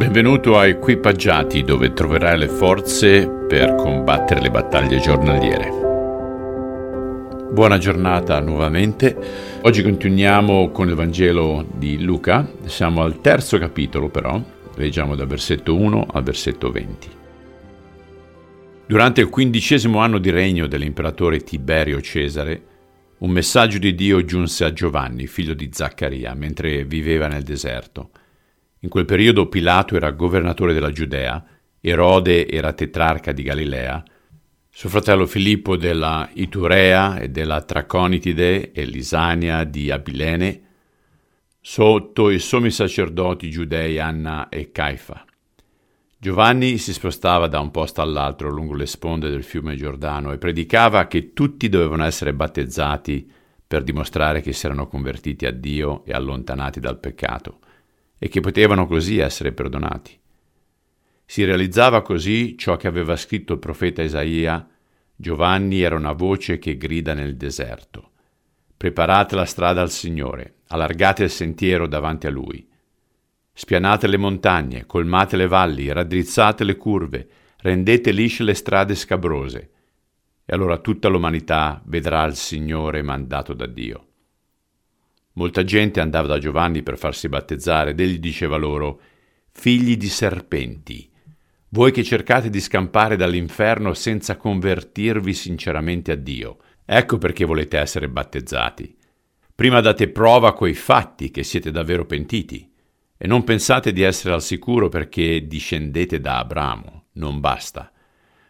Benvenuto 0.00 0.56
a 0.56 0.66
Equipaggiati 0.66 1.62
dove 1.62 1.92
troverai 1.92 2.38
le 2.38 2.48
forze 2.48 3.28
per 3.28 3.74
combattere 3.74 4.40
le 4.40 4.50
battaglie 4.50 4.98
giornaliere. 4.98 5.68
Buona 7.52 7.76
giornata 7.76 8.40
nuovamente. 8.40 9.60
Oggi 9.60 9.82
continuiamo 9.82 10.70
con 10.70 10.88
il 10.88 10.94
Vangelo 10.94 11.66
di 11.74 12.02
Luca. 12.02 12.50
Siamo 12.64 13.02
al 13.02 13.20
terzo 13.20 13.58
capitolo 13.58 14.08
però. 14.08 14.42
Leggiamo 14.76 15.14
dal 15.14 15.26
versetto 15.26 15.76
1 15.76 16.06
al 16.10 16.22
versetto 16.22 16.70
20. 16.70 17.08
Durante 18.86 19.20
il 19.20 19.28
quindicesimo 19.28 19.98
anno 19.98 20.16
di 20.16 20.30
regno 20.30 20.66
dell'imperatore 20.66 21.40
Tiberio 21.40 22.00
Cesare, 22.00 22.62
un 23.18 23.30
messaggio 23.30 23.76
di 23.76 23.94
Dio 23.94 24.24
giunse 24.24 24.64
a 24.64 24.72
Giovanni, 24.72 25.26
figlio 25.26 25.52
di 25.52 25.68
Zaccaria, 25.70 26.32
mentre 26.32 26.86
viveva 26.86 27.28
nel 27.28 27.42
deserto. 27.42 28.12
In 28.82 28.88
quel 28.88 29.04
periodo 29.04 29.46
Pilato 29.46 29.94
era 29.94 30.10
governatore 30.10 30.72
della 30.72 30.90
Giudea, 30.90 31.44
Erode 31.82 32.48
era 32.48 32.72
tetrarca 32.72 33.30
di 33.30 33.42
Galilea, 33.42 34.02
suo 34.70 34.88
fratello 34.88 35.26
Filippo 35.26 35.76
della 35.76 36.30
Iturea 36.32 37.18
e 37.18 37.28
della 37.28 37.60
Traconitide 37.60 38.72
e 38.72 38.84
Lisania 38.86 39.64
di 39.64 39.90
Abilene, 39.90 40.62
sotto 41.60 42.30
i 42.30 42.38
sommi 42.38 42.70
sacerdoti 42.70 43.50
giudei 43.50 43.98
Anna 43.98 44.48
e 44.48 44.72
Caifa. 44.72 45.26
Giovanni 46.16 46.78
si 46.78 46.94
spostava 46.94 47.48
da 47.48 47.60
un 47.60 47.70
posto 47.70 48.00
all'altro 48.00 48.48
lungo 48.48 48.74
le 48.74 48.86
sponde 48.86 49.28
del 49.28 49.44
fiume 49.44 49.76
Giordano 49.76 50.32
e 50.32 50.38
predicava 50.38 51.06
che 51.06 51.34
tutti 51.34 51.68
dovevano 51.68 52.04
essere 52.04 52.32
battezzati 52.32 53.30
per 53.66 53.82
dimostrare 53.82 54.40
che 54.40 54.54
si 54.54 54.64
erano 54.64 54.86
convertiti 54.86 55.44
a 55.44 55.52
Dio 55.52 56.02
e 56.06 56.14
allontanati 56.14 56.80
dal 56.80 56.98
peccato 56.98 57.58
e 58.22 58.28
che 58.28 58.40
potevano 58.40 58.86
così 58.86 59.16
essere 59.16 59.52
perdonati. 59.52 60.16
Si 61.24 61.42
realizzava 61.42 62.02
così 62.02 62.58
ciò 62.58 62.76
che 62.76 62.86
aveva 62.86 63.16
scritto 63.16 63.54
il 63.54 63.58
profeta 63.58 64.02
Isaia, 64.02 64.68
Giovanni 65.16 65.80
era 65.80 65.96
una 65.96 66.12
voce 66.12 66.58
che 66.58 66.76
grida 66.76 67.14
nel 67.14 67.36
deserto. 67.36 68.10
Preparate 68.76 69.36
la 69.36 69.46
strada 69.46 69.80
al 69.80 69.90
Signore, 69.90 70.56
allargate 70.68 71.24
il 71.24 71.30
sentiero 71.30 71.86
davanti 71.86 72.26
a 72.26 72.30
Lui. 72.30 72.68
Spianate 73.52 74.06
le 74.06 74.18
montagne, 74.18 74.84
colmate 74.84 75.36
le 75.36 75.46
valli, 75.46 75.90
raddrizzate 75.90 76.62
le 76.62 76.76
curve, 76.76 77.28
rendete 77.58 78.10
lisce 78.10 78.44
le 78.44 78.54
strade 78.54 78.94
scabrose. 78.94 79.70
E 80.44 80.52
allora 80.54 80.76
tutta 80.78 81.08
l'umanità 81.08 81.80
vedrà 81.86 82.24
il 82.26 82.34
Signore 82.34 83.00
mandato 83.02 83.54
da 83.54 83.66
Dio. 83.66 84.09
Molta 85.34 85.64
gente 85.64 86.00
andava 86.00 86.26
da 86.26 86.38
Giovanni 86.38 86.82
per 86.82 86.98
farsi 86.98 87.28
battezzare 87.28 87.90
ed 87.90 88.00
egli 88.00 88.18
diceva 88.18 88.56
loro, 88.56 89.00
Figli 89.52 89.96
di 89.96 90.08
serpenti, 90.08 91.10
voi 91.72 91.92
che 91.92 92.02
cercate 92.02 92.50
di 92.50 92.60
scampare 92.60 93.14
dall'inferno 93.14 93.94
senza 93.94 94.36
convertirvi 94.36 95.32
sinceramente 95.32 96.10
a 96.10 96.16
Dio, 96.16 96.58
ecco 96.84 97.18
perché 97.18 97.44
volete 97.44 97.78
essere 97.78 98.08
battezzati. 98.08 98.96
Prima 99.54 99.80
date 99.80 100.08
prova 100.08 100.52
coi 100.52 100.74
fatti 100.74 101.30
che 101.30 101.44
siete 101.44 101.70
davvero 101.70 102.06
pentiti, 102.06 102.68
e 103.16 103.26
non 103.26 103.44
pensate 103.44 103.92
di 103.92 104.02
essere 104.02 104.34
al 104.34 104.42
sicuro 104.42 104.88
perché 104.88 105.46
discendete 105.46 106.20
da 106.20 106.38
Abramo, 106.38 107.04
non 107.12 107.38
basta. 107.38 107.92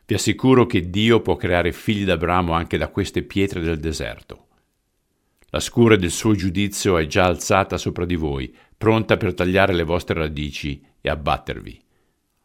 Vi 0.07 0.15
assicuro 0.15 0.65
che 0.65 0.89
Dio 0.89 1.21
può 1.21 1.37
creare 1.37 1.73
figli 1.73 2.05
d'Abramo 2.05 2.53
anche 2.53 2.79
da 2.79 2.89
queste 2.89 3.23
pietre 3.23 3.61
del 3.61 3.81
deserto. 3.81 4.47
La 5.51 5.61
scura 5.61 5.97
del 5.97 6.13
suo 6.13 6.35
giudizio 6.35 6.97
è 6.97 7.07
già 7.07 7.25
alzata 7.25 7.77
sopra 7.77 8.05
di 8.05 8.15
voi, 8.15 8.55
pronta 8.77 9.17
per 9.17 9.35
tagliare 9.35 9.73
le 9.73 9.83
vostre 9.83 10.15
radici 10.15 10.81
e 11.01 11.11
abbattervi. 11.11 11.83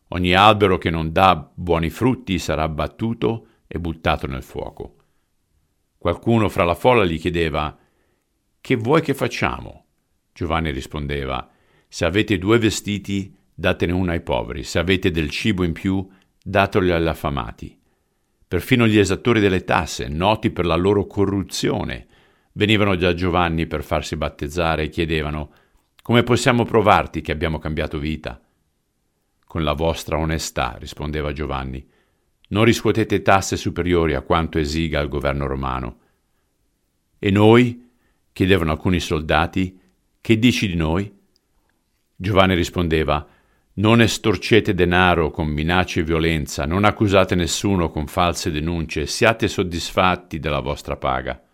Ogni 0.09 0.33
albero 0.33 0.79
che 0.79 0.89
non 0.89 1.11
dà 1.11 1.51
buoni 1.53 1.91
frutti 1.91 2.39
sarà 2.39 2.63
abbattuto 2.63 3.47
e 3.67 3.79
buttato 3.79 4.25
nel 4.25 4.41
fuoco. 4.41 4.95
Qualcuno 5.97 6.49
fra 6.49 6.63
la 6.63 6.73
folla 6.73 7.05
gli 7.05 7.19
chiedeva 7.19 7.77
Che 8.59 8.75
vuoi 8.75 9.01
che 9.01 9.13
facciamo? 9.13 9.85
Giovanni 10.33 10.71
rispondeva 10.71 11.47
Se 11.87 12.05
avete 12.05 12.39
due 12.39 12.57
vestiti, 12.57 13.35
datene 13.53 13.91
uno 13.91 14.11
ai 14.11 14.21
poveri, 14.21 14.63
se 14.63 14.79
avete 14.79 15.11
del 15.11 15.29
cibo 15.29 15.63
in 15.63 15.73
più, 15.73 16.07
datelo 16.43 16.93
agli 16.95 17.07
affamati. 17.07 17.79
Perfino 18.47 18.87
gli 18.87 18.97
esattori 18.97 19.39
delle 19.39 19.63
tasse, 19.63 20.07
noti 20.07 20.49
per 20.49 20.65
la 20.65 20.75
loro 20.75 21.05
corruzione, 21.05 22.07
venivano 22.57 22.95
da 22.95 23.13
Giovanni 23.13 23.67
per 23.67 23.83
farsi 23.83 24.15
battezzare 24.15 24.83
e 24.83 24.89
chiedevano 24.89 25.51
come 26.01 26.23
possiamo 26.23 26.65
provarti 26.65 27.21
che 27.21 27.31
abbiamo 27.31 27.57
cambiato 27.57 27.97
vita? 27.97 28.39
Con 29.45 29.63
la 29.63 29.73
vostra 29.73 30.17
onestà, 30.17 30.75
rispondeva 30.77 31.31
Giovanni. 31.31 31.83
Non 32.49 32.63
riscuotete 32.63 33.23
tasse 33.23 33.57
superiori 33.57 34.13
a 34.13 34.21
quanto 34.21 34.59
esiga 34.59 34.99
il 34.99 35.09
governo 35.09 35.47
romano. 35.47 35.99
E 37.17 37.31
noi? 37.31 37.89
chiedevano 38.31 38.71
alcuni 38.71 38.99
soldati. 38.99 39.79
Che 40.21 40.37
dici 40.37 40.67
di 40.67 40.75
noi? 40.75 41.11
Giovanni 42.15 42.53
rispondeva 42.53 43.27
Non 43.73 43.99
estorcete 43.99 44.75
denaro 44.75 45.31
con 45.31 45.47
minacce 45.47 46.01
e 46.01 46.03
violenza, 46.03 46.65
non 46.65 46.85
accusate 46.85 47.33
nessuno 47.33 47.89
con 47.89 48.05
false 48.05 48.51
denunce, 48.51 49.07
siate 49.07 49.47
soddisfatti 49.47 50.39
della 50.39 50.59
vostra 50.59 50.97
paga. 50.97 51.44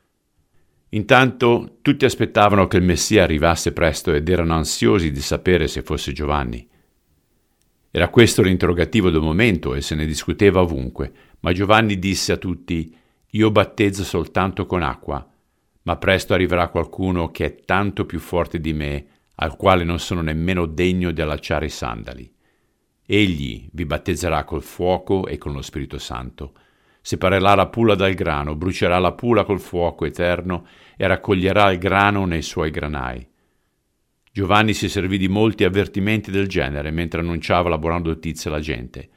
Intanto 0.94 1.78
tutti 1.82 2.04
aspettavano 2.04 2.68
che 2.68 2.78
il 2.78 2.84
Messia 2.84 3.24
arrivasse 3.24 3.72
presto 3.72 4.14
ed 4.14 4.28
erano 4.28 4.56
ansiosi 4.56 5.12
di 5.12 5.22
sapere 5.22 5.68
se 5.68 5.84
fosse 5.84 6.12
Giovanni. 6.12 6.68
Era 7.90 8.10
questo 8.10 8.42
l'interrogativo 8.42 9.10
del 9.10 9.22
momento 9.22 9.74
e 9.74 9.82
se 9.82 9.96
ne 9.96 10.06
discuteva 10.06 10.62
ovunque, 10.62 11.14
ma 11.42 11.54
Giovanni 11.54 11.98
disse 11.98 12.34
a 12.34 12.38
tutti 12.38 12.94
Io 13.32 13.52
battezzo 13.52 14.04
soltanto 14.04 14.66
con 14.66 14.82
acqua, 14.82 15.26
ma 15.84 15.96
presto 15.96 16.34
arriverà 16.34 16.68
qualcuno 16.68 17.32
che 17.32 17.46
è 17.46 17.56
tanto 17.64 18.06
più 18.06 18.20
forte 18.20 18.60
di 18.60 18.74
me, 18.74 19.06
al 19.36 19.56
quale 19.56 19.86
non 19.86 19.98
sono 19.98 20.22
nemmeno 20.22 20.66
degno 20.66 21.12
di 21.12 21.22
allacciare 21.22 21.68
i 21.68 21.70
sandali. 21.70 22.30
Egli 23.06 23.70
vi 23.72 23.86
battezzerà 23.86 24.44
col 24.44 24.62
fuoco 24.62 25.26
e 25.26 25.38
con 25.38 25.54
lo 25.54 25.62
Spirito 25.62 25.98
Santo 25.98 26.54
separerà 27.02 27.56
la 27.56 27.68
pula 27.68 27.96
dal 27.96 28.14
grano, 28.14 28.56
brucerà 28.56 29.00
la 29.00 29.14
pula 29.14 29.44
col 29.44 29.60
fuoco 29.60 30.06
eterno 30.06 30.68
e 30.96 31.08
raccoglierà 31.08 31.72
il 31.72 31.80
grano 31.80 32.26
nei 32.26 32.44
suoi 32.44 32.70
granai. 32.70 33.28
Giovanni 34.32 34.74
si 34.74 34.88
servì 34.88 35.18
di 35.18 35.28
molti 35.28 35.64
avvertimenti 35.64 36.32
del 36.32 36.48
genere 36.48 36.92
mentre 36.92 37.20
annunciava 37.20 37.68
la 37.68 37.78
buona 37.78 37.98
notizia 37.98 38.50
alla 38.50 38.62
gente. 38.62 39.10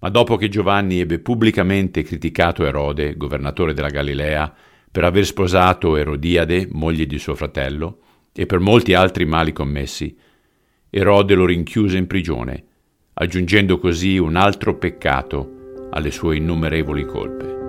Ma 0.00 0.08
dopo 0.08 0.36
che 0.36 0.48
Giovanni 0.48 0.98
ebbe 0.98 1.20
pubblicamente 1.20 2.02
criticato 2.02 2.64
Erode, 2.64 3.16
governatore 3.16 3.72
della 3.72 3.88
Galilea, 3.88 4.52
per 4.90 5.04
aver 5.04 5.24
sposato 5.24 5.96
Erodiade, 5.96 6.66
moglie 6.72 7.06
di 7.06 7.18
suo 7.18 7.36
fratello, 7.36 8.00
e 8.32 8.46
per 8.46 8.58
molti 8.58 8.94
altri 8.94 9.26
mali 9.26 9.52
commessi, 9.52 10.16
Erode 10.90 11.34
lo 11.34 11.44
rinchiuse 11.44 11.96
in 11.96 12.08
prigione, 12.08 12.64
aggiungendo 13.14 13.78
così 13.78 14.18
un 14.18 14.34
altro 14.34 14.76
peccato 14.76 15.60
alle 15.92 16.10
sue 16.10 16.36
innumerevoli 16.36 17.04
colpe. 17.04 17.60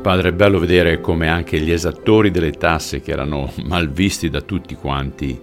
Padre, 0.00 0.30
è 0.30 0.32
bello 0.32 0.58
vedere 0.58 1.00
come 1.00 1.28
anche 1.28 1.60
gli 1.60 1.70
esattori 1.70 2.30
delle 2.30 2.52
tasse, 2.52 3.00
che 3.00 3.12
erano 3.12 3.52
mal 3.64 3.90
visti 3.90 4.30
da 4.30 4.40
tutti 4.40 4.74
quanti, 4.74 5.38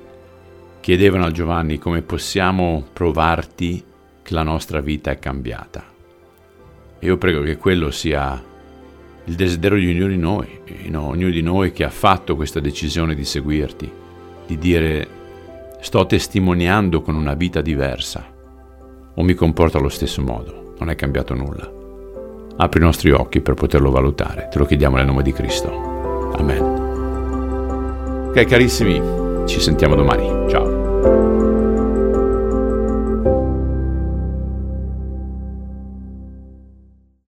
chiedevano 0.80 1.26
a 1.26 1.32
Giovanni 1.32 1.78
come 1.78 2.02
possiamo 2.02 2.88
provarti 2.92 3.84
che 4.24 4.34
la 4.34 4.44
nostra 4.44 4.82
vita 4.82 5.12
è 5.12 5.20
cambiata. 5.20 5.84
E 7.00 7.06
io 7.06 7.18
prego 7.18 7.44
che 7.44 7.58
quello 7.58 7.92
sia 7.92 8.44
il 9.26 9.36
desiderio 9.36 9.78
di 9.78 9.90
ognuno 9.92 10.08
di 10.08 10.18
noi, 10.18 10.60
ognuno 10.92 11.30
di 11.30 11.42
noi 11.44 11.72
che 11.72 11.84
ha 11.84 11.90
fatto 11.90 12.36
questa 12.36 12.60
decisione 12.60 13.14
di 13.14 13.26
seguirti, 13.26 13.92
di 14.48 14.58
dire 14.58 15.08
sto 15.82 16.06
testimoniando 16.08 17.02
con 17.02 17.14
una 17.14 17.36
vita 17.36 17.62
diversa 17.62 18.36
o 19.20 19.24
mi 19.24 19.34
comporto 19.34 19.78
allo 19.78 19.90
stesso 19.90 20.22
modo, 20.22 20.74
non 20.80 20.90
è 20.90 20.96
cambiato 20.96 21.34
nulla. 21.34 21.70
Apri 22.58 22.80
i 22.80 22.84
nostri 22.84 23.12
occhi 23.12 23.42
per 23.42 23.56
poterlo 23.56 23.92
valutare, 23.92 24.48
te 24.52 24.58
lo 24.58 24.66
chiediamo 24.66 24.96
nel 24.96 25.06
nome 25.06 25.24
di 25.24 25.34
Cristo. 25.34 26.32
Amen. 26.38 26.86
Ok 28.30 28.46
carissimi, 28.46 29.02
ci 29.48 29.60
sentiamo 29.60 29.96
domani, 29.96 30.50
ciao. 30.50 31.57